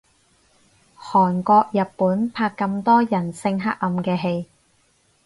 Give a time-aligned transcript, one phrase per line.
[0.97, 4.47] 韓國日本拍咁多人性黑暗嘅戲